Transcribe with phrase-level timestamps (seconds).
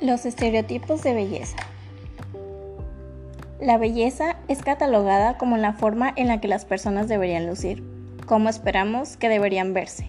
[0.00, 1.58] Los estereotipos de belleza.
[3.60, 7.84] La belleza es catalogada como la forma en la que las personas deberían lucir,
[8.24, 10.08] cómo esperamos que deberían verse.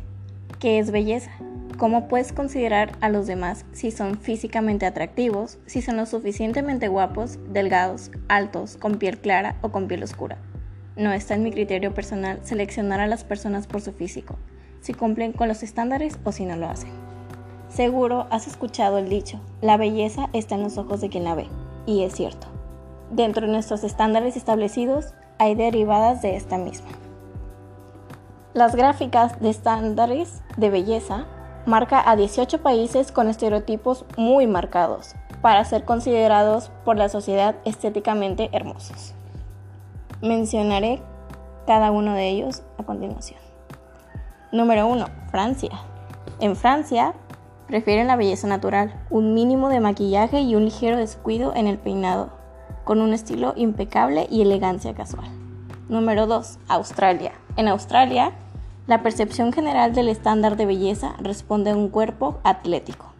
[0.61, 1.31] ¿Qué es belleza?
[1.77, 7.37] ¿Cómo puedes considerar a los demás si son físicamente atractivos, si son lo suficientemente guapos,
[7.51, 10.37] delgados, altos, con piel clara o con piel oscura?
[10.95, 14.37] No está en mi criterio personal seleccionar a las personas por su físico,
[14.79, 17.10] si cumplen con los estándares o si no lo hacen.
[17.71, 21.47] Seguro has escuchado el dicho, la belleza está en los ojos de quien la ve,
[21.85, 22.47] y es cierto.
[23.11, 26.89] Dentro de nuestros estándares establecidos hay derivadas de esta misma.
[28.53, 31.27] Las gráficas de estándares de belleza
[31.65, 38.49] marca a 18 países con estereotipos muy marcados para ser considerados por la sociedad estéticamente
[38.51, 39.13] hermosos.
[40.21, 41.01] Mencionaré
[41.65, 43.39] cada uno de ellos a continuación.
[44.51, 45.05] Número 1.
[45.31, 45.71] Francia.
[46.41, 47.13] En Francia,
[47.71, 52.29] Prefieren la belleza natural, un mínimo de maquillaje y un ligero descuido en el peinado,
[52.83, 55.29] con un estilo impecable y elegancia casual.
[55.87, 56.59] Número 2.
[56.67, 57.31] Australia.
[57.55, 58.33] En Australia,
[58.87, 63.13] la percepción general del estándar de belleza responde a un cuerpo atlético.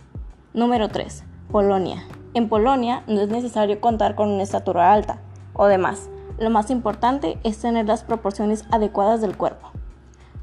[0.54, 1.24] Número 3.
[1.50, 2.04] Polonia.
[2.34, 5.22] En Polonia no es necesario contar con una estatura alta
[5.54, 6.10] o demás.
[6.40, 9.72] Lo más importante es tener las proporciones adecuadas del cuerpo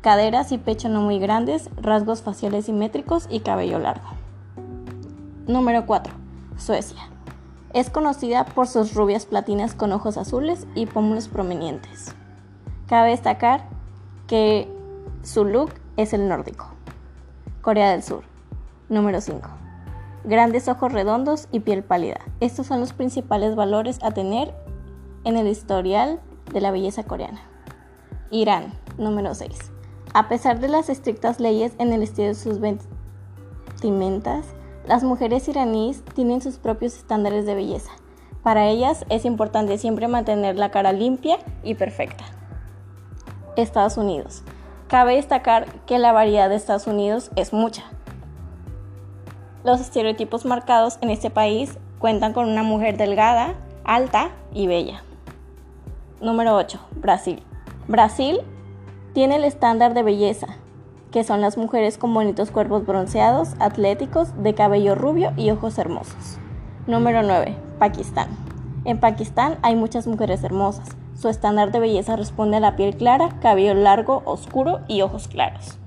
[0.09, 4.09] caderas y pecho no muy grandes, rasgos faciales simétricos y cabello largo.
[5.47, 6.14] Número 4.
[6.56, 7.11] Suecia.
[7.75, 12.14] Es conocida por sus rubias platinas con ojos azules y pómulos prominentes.
[12.86, 13.64] Cabe destacar
[14.27, 14.67] que
[15.23, 16.69] su look es el nórdico.
[17.61, 18.25] Corea del Sur.
[18.89, 19.47] Número 5.
[20.25, 22.20] Grandes ojos redondos y piel pálida.
[22.41, 24.55] Estos son los principales valores a tener
[25.25, 26.19] en el historial
[26.51, 27.42] de la belleza coreana.
[28.31, 28.73] Irán.
[28.97, 29.73] Número 6
[30.14, 34.46] a pesar de las estrictas leyes en el estilo de sus vestimentas,
[34.86, 37.91] las mujeres iraníes tienen sus propios estándares de belleza.
[38.42, 42.24] Para ellas es importante siempre mantener la cara limpia y perfecta.
[43.57, 44.42] Estados Unidos.
[44.86, 47.85] Cabe destacar que la variedad de Estados Unidos es mucha.
[49.64, 53.55] Los estereotipos marcados en este país cuentan con una mujer delgada,
[53.85, 55.02] alta y bella.
[56.23, 56.80] Número 8.
[56.92, 57.42] Brasil.
[57.86, 58.41] Brasil
[59.18, 60.46] tiene el estándar de belleza,
[61.11, 66.39] que son las mujeres con bonitos cuerpos bronceados, atléticos, de cabello rubio y ojos hermosos.
[66.86, 67.56] Número 9.
[67.80, 68.29] Pakistán.
[68.84, 70.90] En Pakistán hay muchas mujeres hermosas.
[71.17, 75.79] Su estándar de belleza responde a la piel clara, cabello largo, oscuro y ojos claros.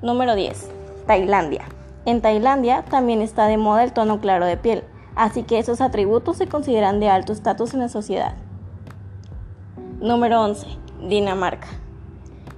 [0.00, 0.70] Número 10.
[1.04, 1.64] Tailandia.
[2.04, 4.84] En Tailandia también está de moda el tono claro de piel,
[5.16, 8.34] así que esos atributos se consideran de alto estatus en la sociedad.
[10.00, 10.64] Número 11.
[11.08, 11.66] Dinamarca.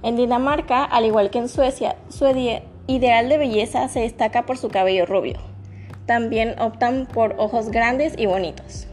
[0.03, 2.25] En Dinamarca, al igual que en Suecia, su
[2.87, 5.37] ideal de belleza se destaca por su cabello rubio.
[6.05, 8.87] También optan por ojos grandes y bonitos.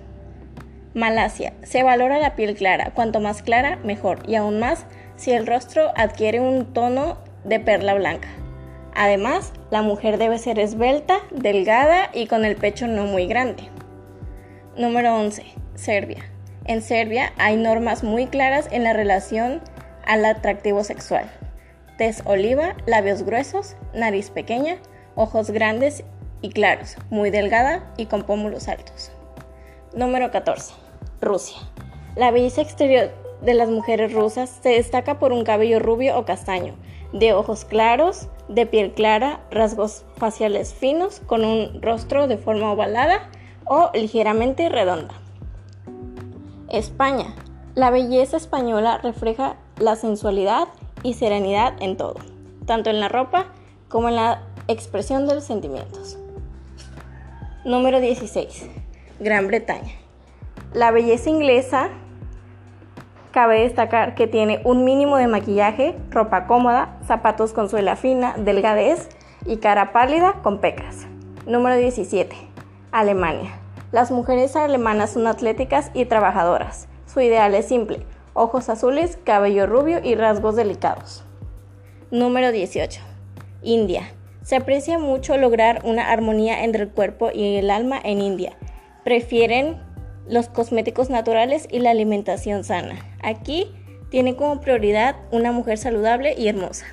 [0.94, 1.54] Malasia.
[1.62, 4.86] Se valora la piel clara, cuanto más clara, mejor, y aún más
[5.16, 8.28] si el rostro adquiere un tono de perla blanca.
[8.94, 13.70] Además, la mujer debe ser esbelta, delgada y con el pecho no muy grande.
[14.76, 15.44] Número 11.
[15.74, 16.24] Serbia.
[16.64, 19.60] En Serbia hay normas muy claras en la relación
[20.08, 21.30] al atractivo sexual.
[21.98, 24.78] Tez oliva, labios gruesos, nariz pequeña,
[25.14, 26.02] ojos grandes
[26.40, 29.12] y claros, muy delgada y con pómulos altos.
[29.94, 30.74] Número 14.
[31.20, 31.58] Rusia.
[32.16, 33.10] La belleza exterior
[33.42, 36.74] de las mujeres rusas se destaca por un cabello rubio o castaño,
[37.12, 43.28] de ojos claros, de piel clara, rasgos faciales finos, con un rostro de forma ovalada
[43.66, 45.14] o ligeramente redonda.
[46.70, 47.34] España.
[47.74, 50.68] La belleza española refleja la sensualidad
[51.02, 52.16] y serenidad en todo,
[52.66, 53.46] tanto en la ropa
[53.88, 56.18] como en la expresión de los sentimientos.
[57.64, 58.68] Número 16.
[59.20, 59.92] Gran Bretaña.
[60.72, 61.88] La belleza inglesa
[63.30, 69.08] cabe destacar que tiene un mínimo de maquillaje, ropa cómoda, zapatos con suela fina, delgadez
[69.46, 71.06] y cara pálida con pecas.
[71.46, 72.36] Número 17.
[72.92, 73.58] Alemania.
[73.92, 76.88] Las mujeres alemanas son atléticas y trabajadoras.
[77.06, 78.04] Su ideal es simple,
[78.38, 81.24] ojos azules, cabello rubio y rasgos delicados.
[82.10, 83.00] Número 18.
[83.62, 84.12] India.
[84.42, 88.56] Se aprecia mucho lograr una armonía entre el cuerpo y el alma en India.
[89.04, 89.76] Prefieren
[90.26, 92.96] los cosméticos naturales y la alimentación sana.
[93.22, 93.70] Aquí
[94.10, 96.86] tiene como prioridad una mujer saludable y hermosa.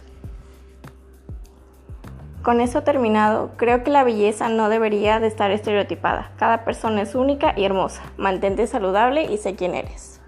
[2.41, 6.31] Con eso terminado, creo que la belleza no debería de estar estereotipada.
[6.37, 8.03] Cada persona es única y hermosa.
[8.17, 10.21] Mantente saludable y sé quién eres.